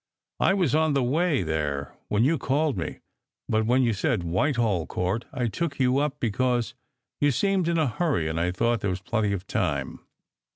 I 0.39 0.55
was 0.55 0.73
on 0.73 0.93
the 0.93 1.03
way 1.03 1.43
there 1.43 1.93
when 2.07 2.23
you 2.23 2.39
called 2.39 2.75
me; 2.75 3.01
but 3.47 3.67
when 3.67 3.83
you 3.83 3.93
said 3.93 4.23
* 4.23 4.23
Whitehall 4.23 4.87
Court/ 4.87 5.25
I 5.31 5.45
took 5.45 5.79
you 5.79 5.99
up 5.99 6.19
because 6.19 6.73
you 7.19 7.29
seemed 7.29 7.67
in 7.67 7.77
a 7.77 7.85
hurry 7.85 8.27
and 8.27 8.39
I 8.39 8.49
thought 8.49 8.81
there 8.81 8.89
was 8.89 8.99
plenty 9.03 9.31
of 9.31 9.45
time. 9.45 9.99